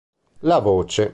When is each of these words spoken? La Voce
La 0.41 0.59
Voce 0.61 1.07